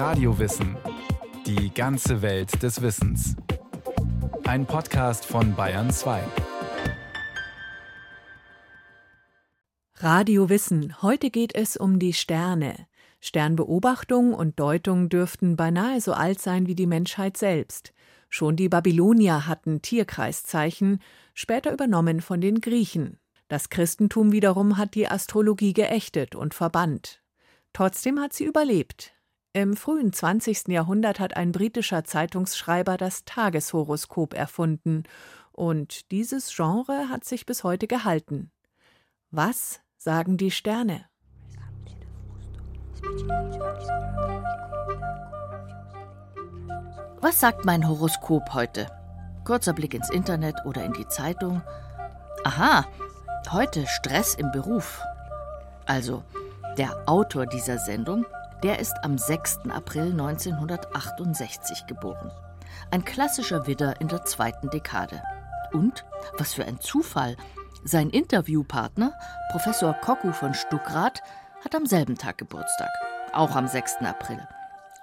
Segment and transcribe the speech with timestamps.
[0.00, 0.78] Radiowissen.
[1.44, 3.36] Die ganze Welt des Wissens.
[4.44, 6.22] Ein Podcast von Bayern 2.
[9.96, 11.02] Radio Wissen.
[11.02, 12.86] Heute geht es um die Sterne.
[13.20, 17.92] Sternbeobachtung und Deutung dürften beinahe so alt sein wie die Menschheit selbst.
[18.30, 21.02] Schon die Babylonier hatten Tierkreiszeichen,
[21.34, 23.18] später übernommen von den Griechen.
[23.48, 27.20] Das Christentum wiederum hat die Astrologie geächtet und verbannt.
[27.74, 29.12] Trotzdem hat sie überlebt.
[29.52, 30.68] Im frühen 20.
[30.68, 35.02] Jahrhundert hat ein britischer Zeitungsschreiber das Tageshoroskop erfunden,
[35.50, 38.52] und dieses Genre hat sich bis heute gehalten.
[39.32, 41.04] Was sagen die Sterne?
[47.20, 48.86] Was sagt mein Horoskop heute?
[49.44, 51.60] Kurzer Blick ins Internet oder in die Zeitung.
[52.44, 52.86] Aha,
[53.50, 55.02] heute Stress im Beruf.
[55.86, 56.22] Also,
[56.78, 58.24] der Autor dieser Sendung,
[58.62, 59.60] der ist am 6.
[59.70, 62.30] April 1968 geboren.
[62.90, 65.22] Ein klassischer Widder in der zweiten Dekade.
[65.72, 66.04] Und,
[66.36, 67.36] was für ein Zufall,
[67.84, 69.12] sein Interviewpartner,
[69.52, 71.22] Professor Koku von Stuckrad,
[71.64, 72.90] hat am selben Tag Geburtstag,
[73.32, 73.96] auch am 6.
[74.00, 74.46] April.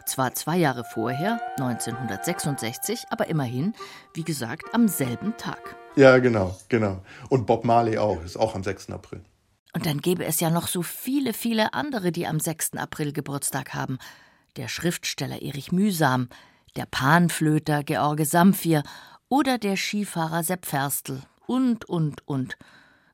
[0.06, 3.74] Zwar zwei Jahre vorher, 1966, aber immerhin,
[4.14, 5.76] wie gesagt, am selben Tag.
[5.96, 7.02] Ja, genau, genau.
[7.30, 8.92] Und Bob Marley auch, ist auch am 6.
[8.92, 9.22] April.
[9.78, 12.78] Und dann gäbe es ja noch so viele, viele andere, die am 6.
[12.78, 14.00] April Geburtstag haben.
[14.56, 16.30] Der Schriftsteller Erich Mühsam,
[16.76, 18.82] der Panflöter George Samphir
[19.30, 22.58] oder der Skifahrer Sepp Ferstl und, und, und.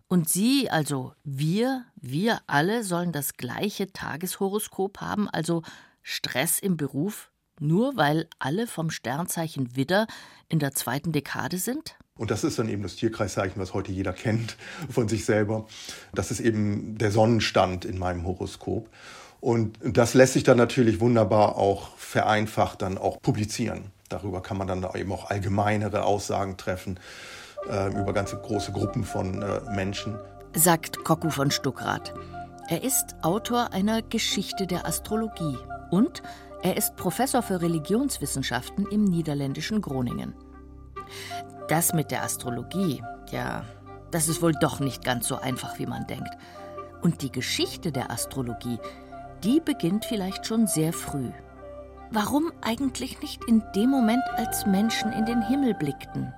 [0.07, 5.63] Und Sie, also wir, wir alle sollen das gleiche Tageshoroskop haben, also
[6.01, 10.07] Stress im Beruf, nur weil alle vom Sternzeichen Widder
[10.47, 11.97] in der zweiten Dekade sind?
[12.17, 14.55] Und das ist dann eben das Tierkreiszeichen, was heute jeder kennt
[14.89, 15.65] von sich selber.
[16.13, 18.89] Das ist eben der Sonnenstand in meinem Horoskop.
[19.41, 23.91] Und das lässt sich dann natürlich wunderbar auch vereinfacht dann auch publizieren.
[24.07, 26.99] Darüber kann man dann eben auch allgemeinere Aussagen treffen
[27.69, 30.15] äh, über ganze große Gruppen von äh, Menschen.
[30.55, 32.13] Sagt Koku von Stuckrad.
[32.69, 35.57] Er ist Autor einer Geschichte der Astrologie
[35.89, 36.21] und
[36.61, 40.33] er ist Professor für Religionswissenschaften im niederländischen Groningen.
[41.73, 43.65] Das mit der Astrologie, ja,
[44.11, 46.29] das ist wohl doch nicht ganz so einfach, wie man denkt.
[47.01, 48.77] Und die Geschichte der Astrologie,
[49.43, 51.31] die beginnt vielleicht schon sehr früh.
[52.11, 56.31] Warum eigentlich nicht in dem Moment, als Menschen in den Himmel blickten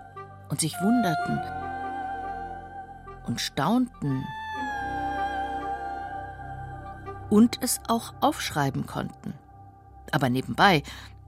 [0.47, 1.41] und sich wunderten
[3.27, 4.23] und staunten
[7.29, 9.33] und es auch aufschreiben konnten?
[10.13, 10.81] Aber nebenbei,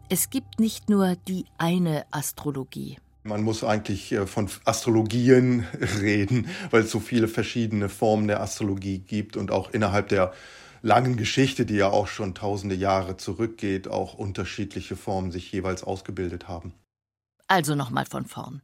[0.08, 3.00] es gibt nicht nur die eine Astrologie.
[3.28, 5.66] Man muss eigentlich äh, von Astrologien
[6.02, 10.34] reden, weil es so viele verschiedene Formen der Astrologie gibt und auch innerhalb der
[10.82, 16.48] langen Geschichte, die ja auch schon tausende Jahre zurückgeht, auch unterschiedliche Formen sich jeweils ausgebildet
[16.48, 16.74] haben.
[17.48, 18.62] Also nochmal von vorn.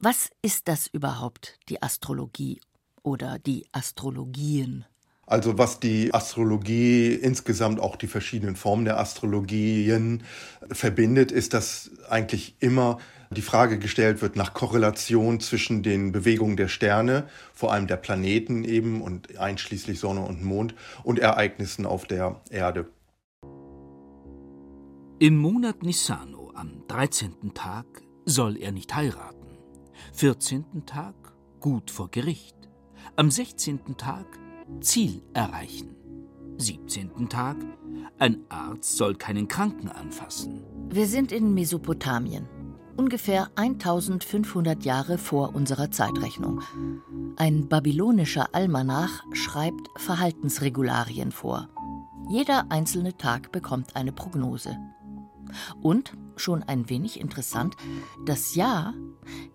[0.00, 2.60] Was ist das überhaupt, die Astrologie
[3.02, 4.86] oder die Astrologien?
[5.26, 10.24] Also was die Astrologie insgesamt auch die verschiedenen Formen der Astrologien
[10.72, 12.98] verbindet, ist, dass eigentlich immer
[13.32, 18.64] die Frage gestellt wird nach Korrelation zwischen den Bewegungen der Sterne, vor allem der Planeten
[18.64, 20.74] eben und einschließlich Sonne und Mond
[21.04, 22.88] und Ereignissen auf der Erde.
[25.20, 27.54] Im Monat Nissano am 13.
[27.54, 27.86] Tag
[28.24, 29.58] soll er nicht heiraten.
[30.14, 30.84] 14.
[30.86, 31.14] Tag
[31.60, 32.56] gut vor Gericht.
[33.14, 33.96] Am 16.
[33.96, 34.26] Tag
[34.80, 35.94] Ziel erreichen.
[36.58, 37.28] 17.
[37.28, 37.56] Tag
[38.18, 40.64] Ein Arzt soll keinen Kranken anfassen.
[40.88, 42.48] Wir sind in Mesopotamien
[43.00, 46.60] ungefähr 1500 Jahre vor unserer Zeitrechnung.
[47.36, 51.70] Ein babylonischer Almanach schreibt Verhaltensregularien vor.
[52.28, 54.76] Jeder einzelne Tag bekommt eine Prognose.
[55.80, 57.74] Und, schon ein wenig interessant,
[58.26, 58.92] das Jahr,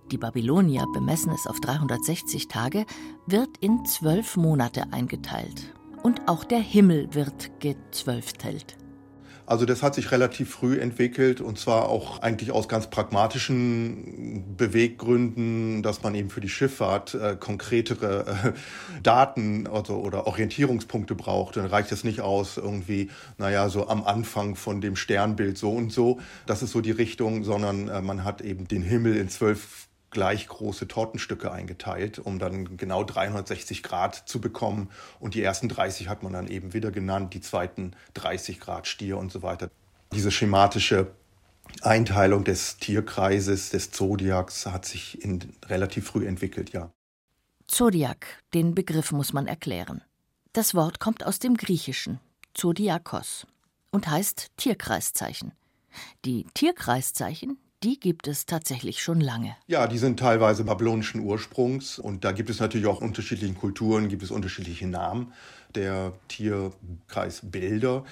[0.10, 2.88] die Babylonier bemessen es auf 360 Tage,
[3.28, 5.72] wird in zwölf Monate eingeteilt.
[6.02, 8.76] Und auch der Himmel wird gezwölftelt.
[9.48, 15.84] Also das hat sich relativ früh entwickelt und zwar auch eigentlich aus ganz pragmatischen Beweggründen,
[15.84, 21.58] dass man eben für die Schifffahrt äh, konkretere äh, Daten also, oder Orientierungspunkte braucht.
[21.58, 25.92] Dann reicht es nicht aus irgendwie, naja, so am Anfang von dem Sternbild so und
[25.92, 26.20] so.
[26.48, 30.48] Das ist so die Richtung, sondern äh, man hat eben den Himmel in zwölf gleich
[30.48, 34.90] große Tortenstücke eingeteilt, um dann genau 360 Grad zu bekommen.
[35.20, 39.18] Und die ersten 30 hat man dann eben wieder genannt, die zweiten 30 Grad Stier
[39.18, 39.70] und so weiter.
[40.14, 41.12] Diese schematische
[41.82, 46.92] Einteilung des Tierkreises, des Zodiacs, hat sich in, relativ früh entwickelt, ja.
[47.68, 50.02] Zodiac, den Begriff muss man erklären.
[50.54, 52.22] Das Wort kommt aus dem Griechischen,
[52.54, 53.48] Zodiakos.
[53.92, 55.52] und heißt Tierkreiszeichen.
[56.24, 59.56] Die Tierkreiszeichen, die gibt es tatsächlich schon lange.
[59.68, 64.24] Ja, die sind teilweise babylonischen Ursprungs und da gibt es natürlich auch unterschiedlichen Kulturen, gibt
[64.24, 65.32] es unterschiedliche Namen
[65.76, 68.04] der Tierkreisbilder.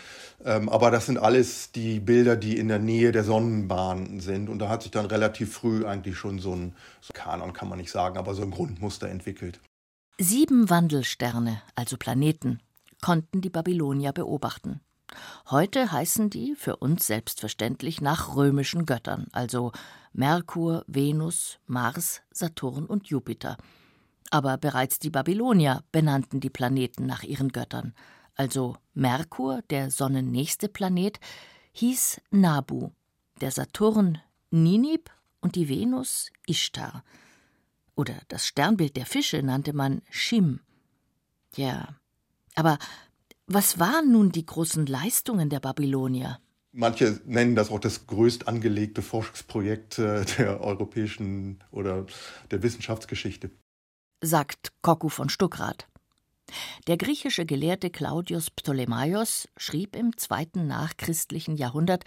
[0.46, 4.50] Ähm, aber das sind alles die Bilder, die in der Nähe der Sonnenbahn sind.
[4.50, 7.80] Und da hat sich dann relativ früh eigentlich schon so ein, so Kanon, kann man
[7.80, 9.60] nicht sagen, aber so ein Grundmuster entwickelt.
[10.20, 12.60] Sieben Wandelsterne, also Planeten,
[13.02, 14.82] konnten die Babylonier beobachten.
[15.50, 19.72] Heute heißen die für uns selbstverständlich nach römischen Göttern, also
[20.14, 23.58] Merkur, Venus, Mars, Saturn und Jupiter.
[24.30, 27.94] Aber bereits die Babylonier benannten die Planeten nach ihren Göttern.
[28.36, 31.20] Also Merkur, der sonnennächste Planet,
[31.74, 32.92] hieß Nabu,
[33.42, 34.20] der Saturn
[34.50, 35.10] Ninib
[35.42, 37.04] und die Venus Ishtar.
[37.96, 40.62] Oder das Sternbild der Fische nannte man Shim.
[41.56, 41.96] Ja,
[42.56, 42.78] aber
[43.48, 46.40] was waren nun die großen Leistungen der Babylonier?
[46.72, 52.06] Manche nennen das auch das größt angelegte Forschungsprojekt äh, der europäischen oder
[52.50, 53.52] der Wissenschaftsgeschichte.
[54.22, 55.88] Sagt Koku von Stuckrad.
[56.88, 62.06] Der griechische Gelehrte Claudius Ptolemaios schrieb im zweiten nachchristlichen Jahrhundert,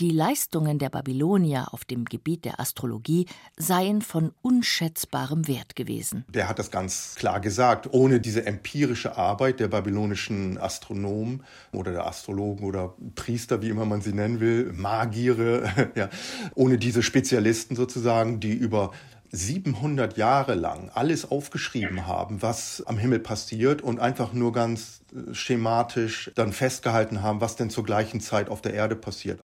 [0.00, 6.24] die Leistungen der Babylonier auf dem Gebiet der Astrologie seien von unschätzbarem Wert gewesen.
[6.28, 7.92] Der hat das ganz klar gesagt.
[7.92, 11.42] Ohne diese empirische Arbeit der babylonischen Astronomen
[11.72, 16.08] oder der Astrologen oder Priester, wie immer man sie nennen will, Magiere, ja,
[16.54, 18.92] ohne diese Spezialisten sozusagen, die über
[19.30, 25.34] 700 Jahre lang alles aufgeschrieben haben, was am Himmel passiert und einfach nur ganz äh,
[25.34, 29.40] schematisch dann festgehalten haben, was denn zur gleichen Zeit auf der Erde passiert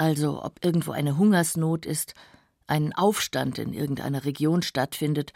[0.00, 2.14] also ob irgendwo eine Hungersnot ist,
[2.66, 5.34] ein Aufstand in irgendeiner Region stattfindet,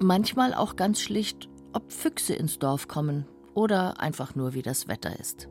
[0.00, 5.18] manchmal auch ganz schlicht, ob Füchse ins Dorf kommen oder einfach nur wie das Wetter
[5.20, 5.48] ist.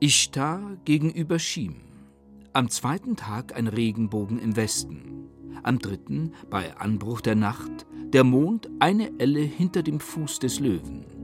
[0.00, 1.82] Ishtar gegenüber Schim.
[2.54, 5.28] Am zweiten Tag ein Regenbogen im Westen.
[5.62, 11.15] Am dritten, bei Anbruch der Nacht, der Mond eine Elle hinter dem Fuß des Löwen.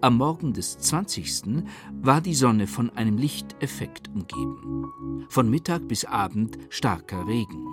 [0.00, 1.64] Am Morgen des 20.
[2.02, 5.26] war die Sonne von einem Lichteffekt umgeben.
[5.28, 7.64] Von Mittag bis Abend starker Regen.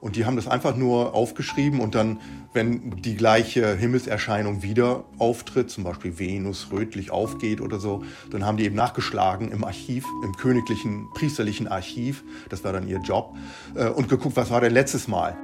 [0.00, 2.20] Und die haben das einfach nur aufgeschrieben und dann,
[2.52, 8.56] wenn die gleiche Himmelserscheinung wieder auftritt, zum Beispiel Venus rötlich aufgeht oder so, dann haben
[8.56, 13.36] die eben nachgeschlagen im Archiv, im königlichen, priesterlichen Archiv, das war dann ihr Job,
[13.74, 15.36] äh, und geguckt, was war denn letztes Mal.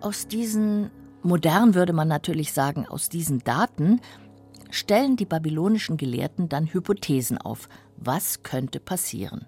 [0.00, 0.90] Aus diesen
[1.22, 4.00] Modern würde man natürlich sagen, aus diesen Daten
[4.70, 9.46] stellen die babylonischen Gelehrten dann Hypothesen auf, was könnte passieren.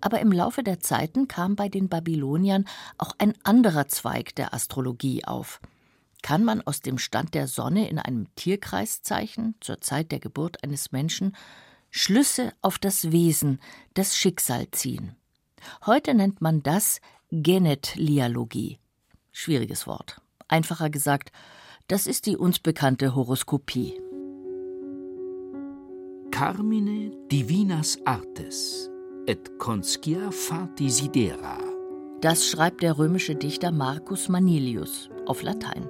[0.00, 2.64] Aber im Laufe der Zeiten kam bei den Babyloniern
[2.96, 5.60] auch ein anderer Zweig der Astrologie auf.
[6.22, 10.92] Kann man aus dem Stand der Sonne in einem Tierkreiszeichen zur Zeit der Geburt eines
[10.92, 11.36] Menschen
[11.90, 13.60] Schlüsse auf das Wesen,
[13.94, 15.16] das Schicksal ziehen?
[15.84, 17.00] Heute nennt man das
[17.30, 18.78] Genetlialogie.
[19.32, 20.23] Schwieriges Wort.
[20.48, 21.30] Einfacher gesagt,
[21.88, 24.00] das ist die uns bekannte Horoskopie.
[26.30, 28.90] Carmine divinas artes
[29.26, 31.58] et conscia fati sidera.
[32.20, 35.88] Das schreibt der römische Dichter Marcus Manilius auf Latein.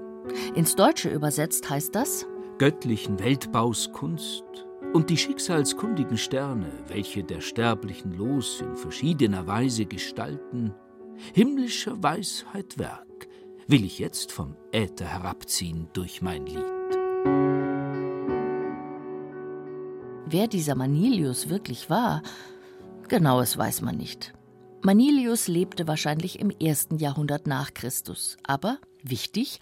[0.54, 2.26] Ins Deutsche übersetzt heißt das
[2.58, 4.44] göttlichen Weltbauskunst
[4.92, 10.72] und die schicksalskundigen Sterne, welche der sterblichen Los in verschiedener Weise gestalten,
[11.32, 13.13] himmlischer Weisheit Werk
[13.66, 16.64] will ich jetzt vom Äther herabziehen durch mein Lied.
[20.26, 22.22] Wer dieser Manilius wirklich war,
[23.08, 24.34] genaues weiß man nicht.
[24.82, 29.60] Manilius lebte wahrscheinlich im ersten Jahrhundert nach Christus, aber wichtig,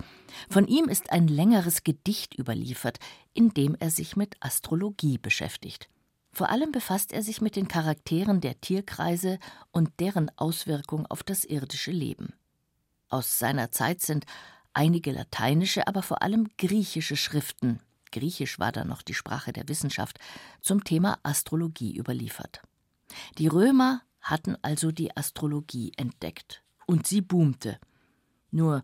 [0.48, 2.98] von ihm ist ein längeres Gedicht überliefert,
[3.34, 5.88] in dem er sich mit Astrologie beschäftigt.
[6.32, 9.38] Vor allem befasst er sich mit den Charakteren der Tierkreise
[9.70, 12.32] und deren Auswirkung auf das irdische Leben.
[13.12, 14.24] Aus seiner Zeit sind
[14.72, 17.80] einige lateinische, aber vor allem griechische Schriften
[18.12, 20.20] Griechisch war da noch die Sprache der Wissenschaft
[20.60, 22.62] zum Thema Astrologie überliefert.
[23.38, 27.80] Die Römer hatten also die Astrologie entdeckt und sie boomte.
[28.50, 28.82] Nur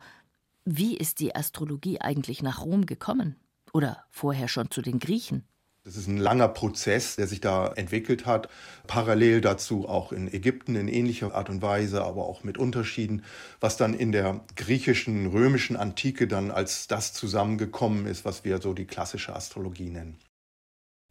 [0.64, 3.36] wie ist die Astrologie eigentlich nach Rom gekommen?
[3.72, 5.46] Oder vorher schon zu den Griechen?
[5.88, 8.50] Das ist ein langer Prozess, der sich da entwickelt hat.
[8.86, 13.24] Parallel dazu auch in Ägypten in ähnlicher Art und Weise, aber auch mit Unterschieden,
[13.58, 18.74] was dann in der griechischen, römischen Antike dann als das zusammengekommen ist, was wir so
[18.74, 20.18] die klassische Astrologie nennen.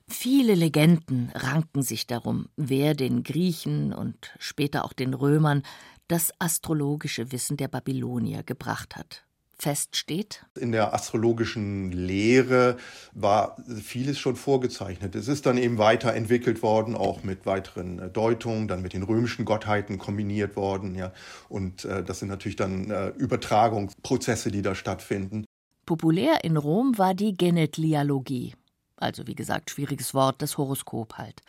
[0.08, 5.64] Viele Legenden ranken sich darum, wer den Griechen und später auch den Römern
[6.08, 9.27] das astrologische Wissen der Babylonier gebracht hat.
[9.60, 10.46] Feststeht?
[10.56, 12.78] In der astrologischen Lehre
[13.14, 15.16] war vieles schon vorgezeichnet.
[15.16, 19.46] Es ist dann eben weiterentwickelt worden, auch mit weiteren äh, Deutungen, dann mit den römischen
[19.46, 20.96] Gottheiten kombiniert worden.
[20.96, 21.12] Ja.
[21.50, 25.46] Und äh, das sind natürlich dann äh, Übertragungsprozesse, die da stattfinden.
[25.86, 28.56] Populär in Rom war die Genetlialogie.
[28.98, 31.42] Also wie gesagt, schwieriges Wort, das Horoskop halt.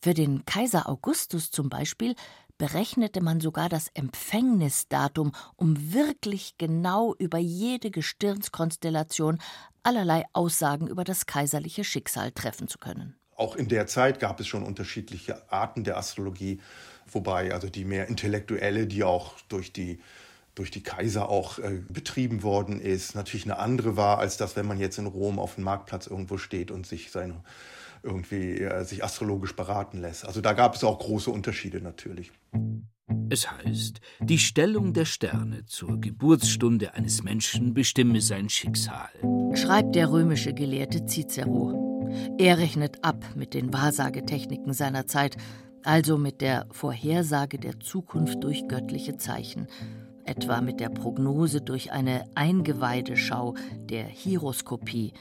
[0.00, 2.14] Für den Kaiser Augustus zum Beispiel
[2.58, 9.38] berechnete man sogar das Empfängnisdatum, um wirklich genau über jede Gestirnskonstellation
[9.82, 13.14] allerlei Aussagen über das kaiserliche Schicksal treffen zu können.
[13.36, 16.60] Auch in der Zeit gab es schon unterschiedliche Arten der Astrologie,
[17.06, 20.00] wobei also die mehr intellektuelle, die auch durch die
[20.56, 24.66] durch die Kaiser auch äh, betrieben worden ist, natürlich eine andere war, als das, wenn
[24.66, 27.44] man jetzt in Rom auf dem Marktplatz irgendwo steht und sich seine
[28.02, 30.26] irgendwie äh, sich astrologisch beraten lässt.
[30.26, 32.32] Also da gab es auch große Unterschiede natürlich.
[33.30, 39.08] Es heißt, die Stellung der Sterne zur Geburtsstunde eines Menschen bestimme sein Schicksal.
[39.54, 42.08] Schreibt der römische Gelehrte Cicero.
[42.38, 45.36] Er rechnet ab mit den Wahrsagetechniken seiner Zeit,
[45.84, 49.68] also mit der Vorhersage der Zukunft durch göttliche Zeichen,
[50.24, 55.12] etwa mit der Prognose durch eine Eingeweideschau, der Hieroskopie,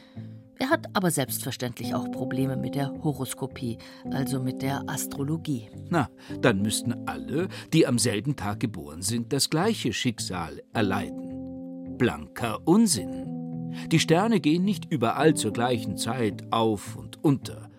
[0.59, 3.77] er hat aber selbstverständlich auch Probleme mit der Horoskopie,
[4.11, 5.69] also mit der Astrologie.
[5.89, 6.09] Na,
[6.41, 11.97] dann müssten alle, die am selben Tag geboren sind, das gleiche Schicksal erleiden.
[11.97, 13.71] Blanker Unsinn.
[13.91, 17.69] Die Sterne gehen nicht überall zur gleichen Zeit auf und unter.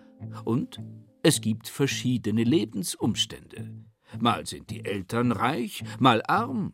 [0.45, 0.81] Und
[1.23, 3.73] es gibt verschiedene Lebensumstände.
[4.19, 6.73] Mal sind die Eltern reich, mal arm.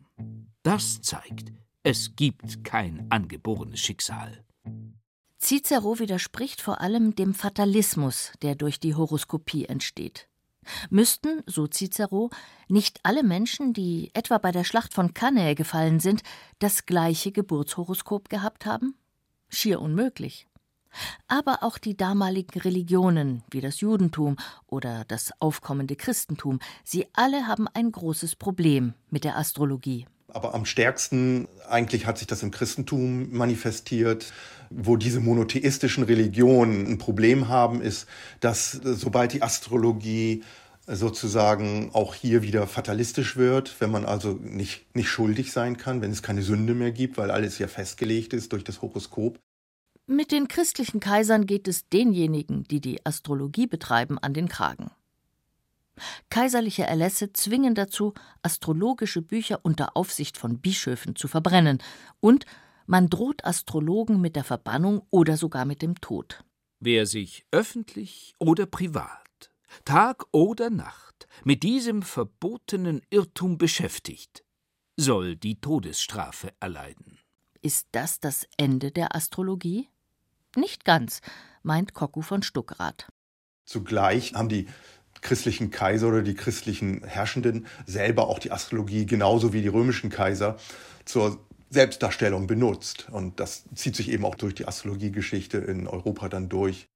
[0.62, 4.45] Das zeigt, es gibt kein angeborenes Schicksal.
[5.46, 10.26] Cicero widerspricht vor allem dem Fatalismus, der durch die Horoskopie entsteht.
[10.90, 12.30] Müssten, so Cicero,
[12.66, 16.24] nicht alle Menschen, die etwa bei der Schlacht von Cannae gefallen sind,
[16.58, 18.96] das gleiche Geburtshoroskop gehabt haben?
[19.48, 20.48] Schier unmöglich.
[21.28, 27.68] Aber auch die damaligen Religionen, wie das Judentum oder das aufkommende Christentum, sie alle haben
[27.68, 30.08] ein großes Problem mit der Astrologie.
[30.36, 34.34] Aber am stärksten eigentlich hat sich das im Christentum manifestiert.
[34.68, 38.06] Wo diese monotheistischen Religionen ein Problem haben, ist,
[38.40, 40.44] dass sobald die Astrologie
[40.86, 46.10] sozusagen auch hier wieder fatalistisch wird, wenn man also nicht, nicht schuldig sein kann, wenn
[46.10, 49.38] es keine Sünde mehr gibt, weil alles ja festgelegt ist durch das Horoskop.
[50.06, 54.90] Mit den christlichen Kaisern geht es denjenigen, die die Astrologie betreiben, an den Kragen.
[56.30, 61.82] Kaiserliche Erlässe zwingen dazu, astrologische Bücher unter Aufsicht von Bischöfen zu verbrennen,
[62.20, 62.46] und
[62.86, 66.44] man droht Astrologen mit der Verbannung oder sogar mit dem Tod.
[66.78, 69.50] Wer sich öffentlich oder privat,
[69.84, 74.44] Tag oder Nacht mit diesem verbotenen Irrtum beschäftigt,
[74.96, 77.18] soll die Todesstrafe erleiden.
[77.60, 79.88] Ist das das Ende der Astrologie?
[80.54, 81.20] Nicht ganz,
[81.62, 83.08] meint Kocku von Stuckrad.
[83.64, 84.68] Zugleich haben die
[85.26, 90.56] christlichen Kaiser oder die christlichen Herrschenden selber auch die Astrologie genauso wie die römischen Kaiser
[91.04, 93.08] zur Selbstdarstellung benutzt.
[93.10, 96.86] Und das zieht sich eben auch durch die Astrologiegeschichte in Europa dann durch.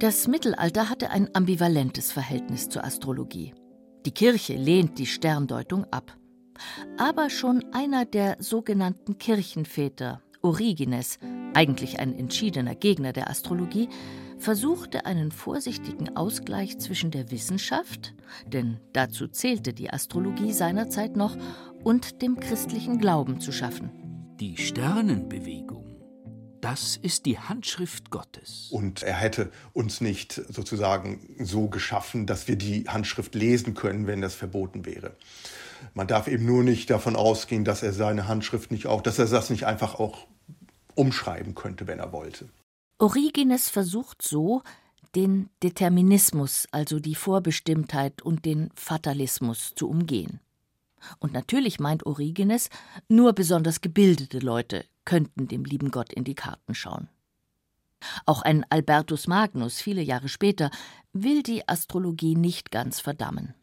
[0.00, 3.54] Das Mittelalter hatte ein ambivalentes Verhältnis zur Astrologie.
[4.04, 6.16] Die Kirche lehnt die Sterndeutung ab.
[6.98, 11.18] Aber schon einer der sogenannten Kirchenväter, Origenes,
[11.56, 13.88] eigentlich ein entschiedener Gegner der Astrologie,
[14.38, 18.14] versuchte einen vorsichtigen Ausgleich zwischen der Wissenschaft,
[18.46, 21.36] denn dazu zählte die Astrologie seinerzeit noch,
[21.82, 23.90] und dem christlichen Glauben zu schaffen.
[24.38, 25.86] Die Sternenbewegung,
[26.60, 28.68] das ist die Handschrift Gottes.
[28.70, 34.20] Und er hätte uns nicht sozusagen so geschaffen, dass wir die Handschrift lesen können, wenn
[34.20, 35.16] das verboten wäre.
[35.94, 39.26] Man darf eben nur nicht davon ausgehen, dass er seine Handschrift nicht auch, dass er
[39.26, 40.26] das nicht einfach auch
[40.96, 42.48] umschreiben könnte, wenn er wollte.
[42.98, 44.62] Origenes versucht so,
[45.14, 50.40] den Determinismus, also die Vorbestimmtheit und den Fatalismus zu umgehen.
[51.18, 52.68] Und natürlich meint Origenes,
[53.08, 57.08] nur besonders gebildete Leute könnten dem lieben Gott in die Karten schauen.
[58.26, 60.70] Auch ein Albertus Magnus viele Jahre später
[61.12, 63.54] will die Astrologie nicht ganz verdammen.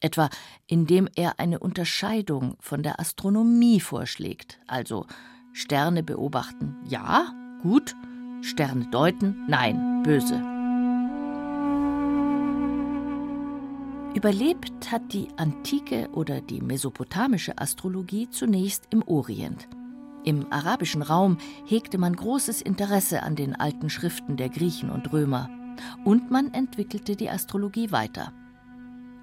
[0.00, 0.30] Etwa
[0.66, 5.06] indem er eine Unterscheidung von der Astronomie vorschlägt, also
[5.52, 7.94] Sterne beobachten, ja, gut,
[8.40, 10.42] Sterne deuten, nein, böse.
[14.14, 19.68] Überlebt hat die antike oder die mesopotamische Astrologie zunächst im Orient.
[20.24, 25.50] Im arabischen Raum hegte man großes Interesse an den alten Schriften der Griechen und Römer,
[26.04, 28.32] und man entwickelte die Astrologie weiter.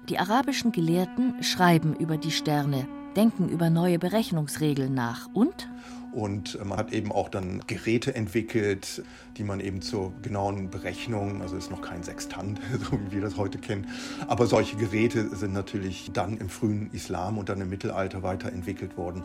[0.08, 5.68] Die arabischen Gelehrten schreiben über die Sterne, denken über neue Berechnungsregeln nach und
[6.12, 9.02] und man hat eben auch dann Geräte entwickelt,
[9.36, 13.36] die man eben zur genauen Berechnung, also ist noch kein Sextant, so wie wir das
[13.36, 13.88] heute kennen,
[14.26, 19.24] aber solche Geräte sind natürlich dann im frühen Islam und dann im Mittelalter weiterentwickelt worden,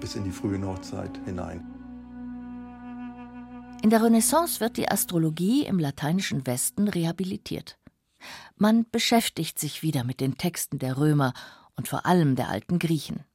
[0.00, 1.64] bis in die frühe Neuzeit hinein.
[3.82, 7.78] In der Renaissance wird die Astrologie im lateinischen Westen rehabilitiert.
[8.56, 11.32] Man beschäftigt sich wieder mit den Texten der Römer
[11.76, 13.27] und vor allem der alten Griechen.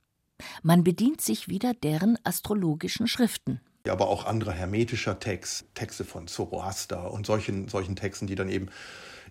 [0.61, 3.61] Man bedient sich wieder deren astrologischen Schriften.
[3.87, 8.69] Aber auch anderer hermetischer Text, Texte von Zoroaster und solchen, solchen Texten, die dann eben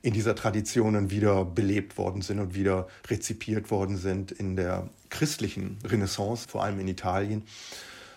[0.03, 5.79] in dieser Tradition wieder belebt worden sind und wieder rezipiert worden sind in der christlichen
[5.85, 7.45] Renaissance, vor allem in Italien.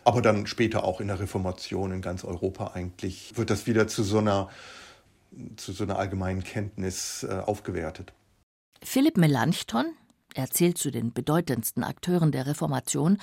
[0.03, 4.03] Aber dann später auch in der Reformation in ganz Europa eigentlich wird das wieder zu
[4.03, 4.49] so einer,
[5.57, 8.13] zu so einer allgemeinen Kenntnis äh, aufgewertet.
[8.83, 9.85] Philipp Melanchthon,
[10.35, 13.17] er zählt zu den bedeutendsten Akteuren der Reformation,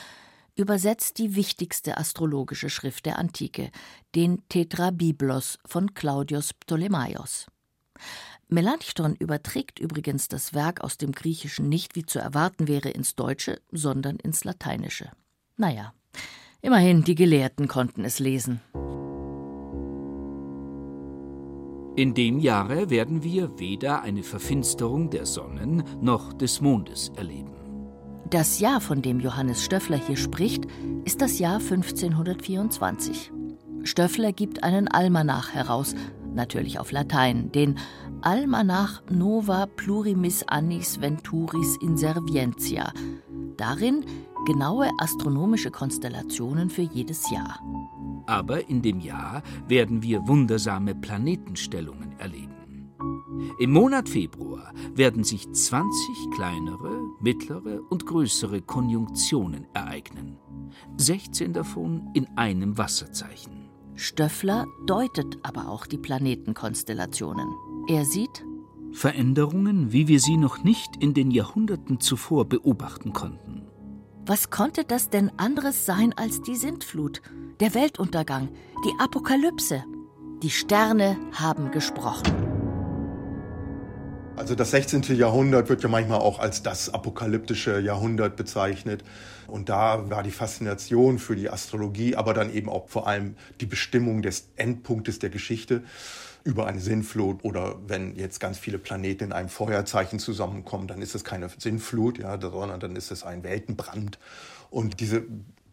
[0.57, 3.71] übersetzt die wichtigste astrologische Schrift der Antike,
[4.15, 7.47] den Tetrabiblos von Claudius Ptolemaios.
[8.49, 13.61] Melanchthon überträgt übrigens das Werk aus dem Griechischen nicht, wie zu erwarten wäre, ins Deutsche,
[13.71, 15.11] sondern ins Lateinische.
[15.57, 15.95] Naja,
[16.61, 18.61] immerhin, die Gelehrten konnten es lesen.
[21.95, 27.53] In dem Jahre werden wir weder eine Verfinsterung der Sonnen noch des Mondes erleben.
[28.31, 30.65] Das Jahr, von dem Johannes Stöffler hier spricht,
[31.05, 33.31] ist das Jahr 1524.
[33.83, 35.95] Stöffler gibt einen Almanach heraus,
[36.35, 37.79] natürlich auf Latein, den
[38.23, 42.91] Almanach Nova Plurimis Annis Venturis Inservientia.
[43.59, 44.07] Darin
[44.47, 47.61] genaue astronomische Konstellationen für jedes Jahr.
[48.27, 52.53] Aber in dem Jahr werden wir wundersame Planetenstellungen erleben.
[53.59, 60.39] Im Monat Februar werden sich 20 kleinere, mittlere und größere Konjunktionen ereignen.
[60.97, 63.69] 16 davon in einem Wasserzeichen.
[63.95, 67.49] Stöffler deutet aber auch die Planetenkonstellationen.
[67.89, 68.45] Er sieht
[68.93, 73.62] Veränderungen, wie wir sie noch nicht in den Jahrhunderten zuvor beobachten konnten.
[74.25, 77.23] Was konnte das denn anderes sein als die Sintflut,
[77.59, 78.51] der Weltuntergang,
[78.85, 79.83] die Apokalypse?
[80.45, 82.33] Die Sterne haben gesprochen.
[84.37, 85.03] Also das 16.
[85.17, 89.03] Jahrhundert wird ja manchmal auch als das apokalyptische Jahrhundert bezeichnet.
[89.49, 93.67] Und da war die Faszination für die Astrologie, aber dann eben auch vor allem die
[93.67, 95.83] Bestimmung des Endpunktes der Geschichte
[96.45, 101.15] über eine Sinnflut oder wenn jetzt ganz viele Planeten in einem Feuerzeichen zusammenkommen, dann ist
[101.15, 104.19] es keine Sinnflut, ja, sondern dann ist es ein Weltenbrand.
[104.71, 105.25] Und diese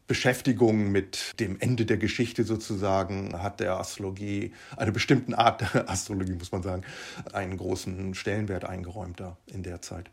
[0.10, 6.34] Beschäftigung mit dem Ende der Geschichte sozusagen hat der Astrologie, einer bestimmten Art der Astrologie,
[6.34, 6.84] muss man sagen,
[7.32, 10.10] einen großen Stellenwert eingeräumt da in der Zeit.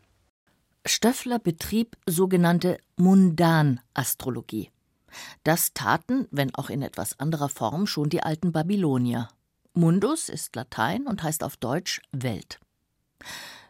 [0.85, 4.69] Stöffler betrieb sogenannte Mundanastrologie.
[5.43, 9.29] Das taten, wenn auch in etwas anderer Form, schon die alten Babylonier.
[9.77, 12.59] Mundus ist Latein und heißt auf Deutsch Welt.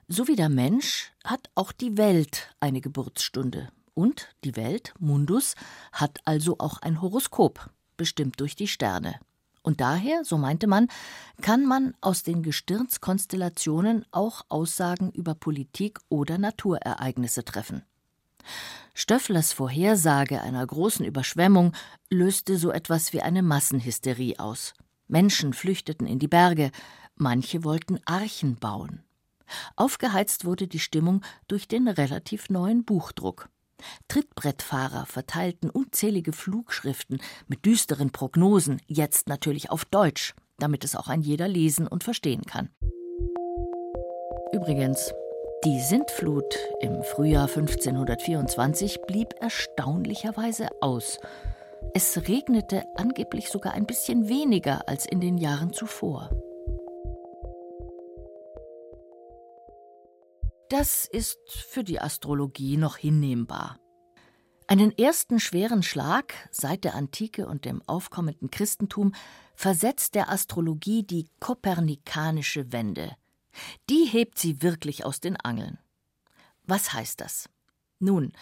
[0.08, 3.68] So wie der Mensch hat auch die Welt eine Geburtsstunde.
[3.94, 5.56] Und die Welt, Mundus,
[5.92, 9.20] hat also auch ein Horoskop, bestimmt durch die Sterne.
[9.64, 10.88] Und daher, so meinte man,
[11.42, 17.84] kann man aus den Gestirnskonstellationen auch Aussagen über Politik oder Naturereignisse treffen.
[18.94, 21.74] Stöfflers Vorhersage einer großen Überschwemmung
[22.10, 24.74] löste so etwas wie eine Massenhysterie aus.
[25.08, 26.72] Menschen flüchteten in die Berge,
[27.16, 29.04] manche wollten Archen bauen.
[29.76, 33.50] Aufgeheizt wurde die Stimmung durch den relativ neuen Buchdruck.
[34.08, 41.22] Trittbrettfahrer verteilten unzählige Flugschriften mit düsteren Prognosen, jetzt natürlich auf Deutsch, damit es auch ein
[41.22, 42.70] jeder lesen und verstehen kann.
[44.52, 45.14] Übrigens,
[45.66, 51.20] die Sintflut im Frühjahr 1524 blieb erstaunlicherweise aus
[51.94, 56.30] es regnete angeblich sogar ein bisschen weniger als in den Jahren zuvor.
[60.70, 63.80] Das ist für die Astrologie noch hinnehmbar.
[64.68, 69.14] Einen ersten schweren Schlag seit der Antike und dem aufkommenden Christentum
[69.56, 73.16] versetzt der Astrologie die kopernikanische Wende.
[73.90, 75.80] Die hebt sie wirklich aus den Angeln.
[76.66, 77.50] Was heißt das?
[78.00, 78.34] Nun,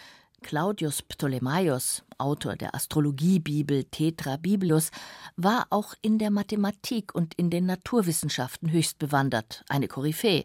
[0.45, 4.91] Claudius Ptolemaios, Autor der Astrologiebibel Tetra Biblos,
[5.35, 10.43] war auch in der Mathematik und in den Naturwissenschaften höchst bewandert, eine Koryphäe.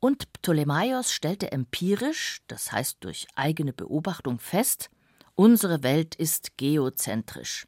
[0.00, 4.88] Und Ptolemaios stellte empirisch, das heißt durch eigene Beobachtung fest,
[5.34, 7.66] unsere Welt ist geozentrisch.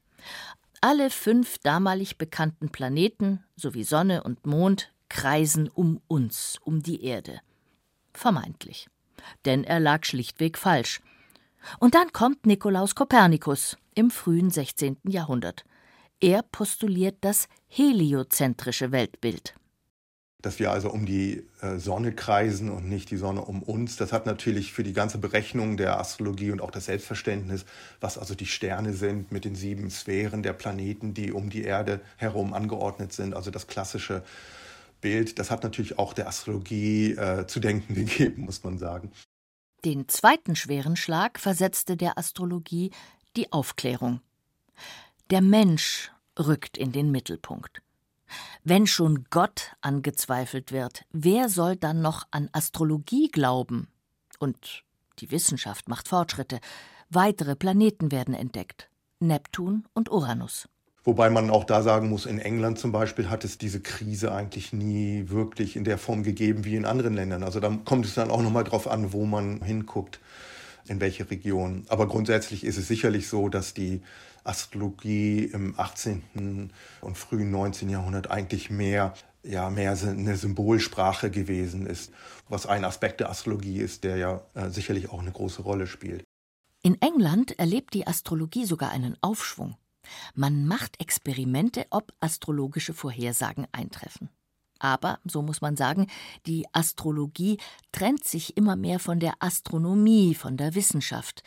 [0.81, 7.43] Alle fünf damalig bekannten Planeten sowie Sonne und Mond kreisen um uns, um die Erde.
[8.15, 8.89] Vermeintlich.
[9.45, 11.03] denn er lag schlichtweg falsch.
[11.79, 14.99] Und dann kommt Nikolaus Kopernikus im frühen 16.
[15.05, 15.65] Jahrhundert.
[16.21, 19.55] Er postuliert das heliozentrische Weltbild
[20.43, 23.97] dass wir also um die äh, Sonne kreisen und nicht die Sonne um uns.
[23.97, 27.65] Das hat natürlich für die ganze Berechnung der Astrologie und auch das Selbstverständnis,
[28.01, 32.01] was also die Sterne sind mit den sieben Sphären der Planeten, die um die Erde
[32.17, 34.23] herum angeordnet sind, also das klassische
[35.01, 39.11] Bild, das hat natürlich auch der Astrologie äh, zu denken gegeben, muss man sagen.
[39.85, 42.91] Den zweiten schweren Schlag versetzte der Astrologie
[43.37, 44.21] die Aufklärung.
[45.31, 47.83] Der Mensch rückt in den Mittelpunkt.
[48.63, 53.89] Wenn schon Gott angezweifelt wird, wer soll dann noch an Astrologie glauben?
[54.39, 54.85] Und
[55.19, 56.61] die Wissenschaft macht Fortschritte.
[57.09, 58.91] Weitere Planeten werden entdeckt.
[59.19, 60.69] Neptun und Uranus.
[61.03, 64.73] Wobei man auch da sagen muss, in England zum Beispiel hat es diese Krise eigentlich
[64.73, 67.43] nie wirklich in der Form gegeben wie in anderen Ländern.
[67.43, 70.21] Also da kommt es dann auch nochmal drauf an, wo man hinguckt,
[70.87, 71.85] in welche Region.
[71.89, 74.03] Aber grundsätzlich ist es sicherlich so, dass die
[74.45, 76.71] Astrologie im 18.
[77.01, 77.89] und frühen 19.
[77.89, 82.13] Jahrhundert eigentlich mehr ja mehr eine Symbolsprache gewesen ist,
[82.49, 86.25] was ein Aspekt der Astrologie ist, der ja äh, sicherlich auch eine große Rolle spielt.
[86.83, 89.77] In England erlebt die Astrologie sogar einen Aufschwung.
[90.35, 94.31] Man macht Experimente, ob astrologische Vorhersagen eintreffen.
[94.79, 96.07] Aber, so muss man sagen,
[96.47, 97.59] die Astrologie
[97.93, 101.43] trennt sich immer mehr von der Astronomie, von der Wissenschaft.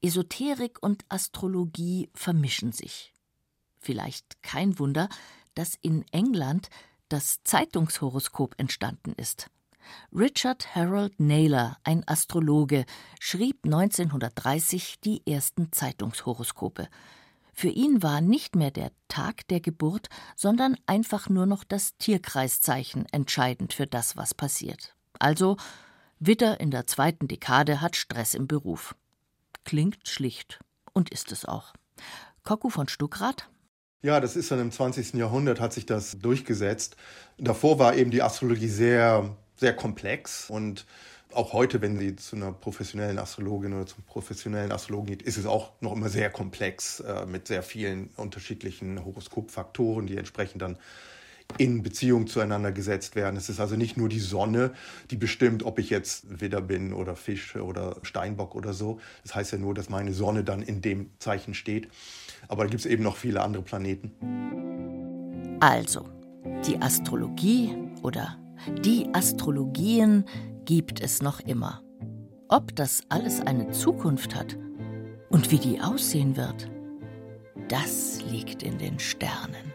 [0.00, 3.12] Esoterik und Astrologie vermischen sich.
[3.78, 5.08] Vielleicht kein Wunder,
[5.54, 6.70] dass in England
[7.08, 9.50] das Zeitungshoroskop entstanden ist.
[10.14, 12.84] Richard Harold Naylor, ein Astrologe,
[13.20, 16.88] schrieb 1930 die ersten Zeitungshoroskope.
[17.52, 23.06] Für ihn war nicht mehr der Tag der Geburt, sondern einfach nur noch das Tierkreiszeichen
[23.12, 24.94] entscheidend für das, was passiert.
[25.18, 25.56] Also,
[26.18, 28.94] Witter in der zweiten Dekade hat Stress im Beruf.
[29.64, 30.60] Klingt schlicht
[30.92, 31.72] und ist es auch.
[32.44, 33.48] Koku von Stuckrad?
[34.02, 35.14] Ja, das ist dann im 20.
[35.14, 36.96] Jahrhundert hat sich das durchgesetzt.
[37.38, 40.86] Davor war eben die Astrologie sehr, sehr komplex und
[41.34, 45.46] auch heute, wenn sie zu einer professionellen Astrologin oder zum professionellen Astrologen geht, ist es
[45.46, 50.78] auch noch immer sehr komplex äh, mit sehr vielen unterschiedlichen Horoskopfaktoren, die entsprechend dann
[51.58, 53.36] in Beziehung zueinander gesetzt werden.
[53.36, 54.72] Es ist also nicht nur die Sonne,
[55.10, 59.00] die bestimmt, ob ich jetzt Widder bin oder Fisch oder Steinbock oder so.
[59.22, 61.88] Das heißt ja nur, dass meine Sonne dann in dem Zeichen steht.
[62.48, 64.12] Aber da gibt es eben noch viele andere Planeten.
[65.60, 66.08] Also,
[66.66, 68.38] die Astrologie oder
[68.84, 70.24] die Astrologien
[70.64, 71.82] gibt es noch immer.
[72.48, 74.58] Ob das alles eine Zukunft hat
[75.30, 76.70] und wie die aussehen wird,
[77.68, 79.72] das liegt in den Sternen.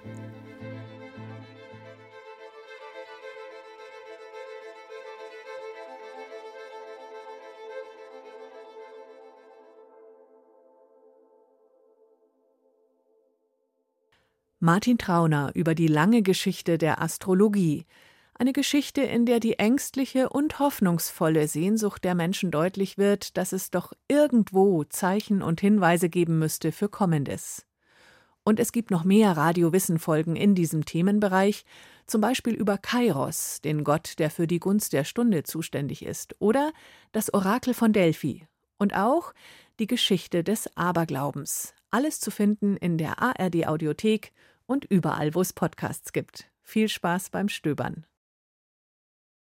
[14.59, 17.85] Martin Trauner über die lange Geschichte der Astrologie.
[18.39, 23.71] Eine Geschichte, in der die ängstliche und hoffnungsvolle Sehnsucht der Menschen deutlich wird, dass es
[23.71, 27.65] doch irgendwo Zeichen und Hinweise geben müsste für Kommendes.
[28.43, 31.65] Und es gibt noch mehr Radiowissen-Folgen in diesem Themenbereich,
[32.05, 36.71] zum Beispiel über Kairos, den Gott, der für die Gunst der Stunde zuständig ist, oder
[37.13, 38.47] das Orakel von Delphi
[38.77, 39.33] und auch
[39.79, 41.73] die Geschichte des Aberglaubens.
[41.89, 44.31] Alles zu finden in der ARD Audiothek
[44.67, 46.51] und überall, wo es Podcasts gibt.
[46.61, 48.05] Viel Spaß beim Stöbern.